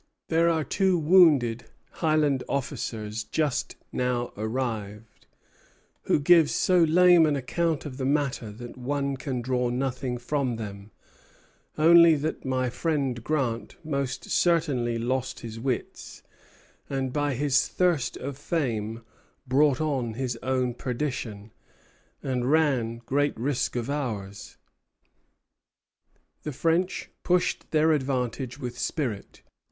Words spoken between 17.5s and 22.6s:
thirst of fame brought on his own perdition, and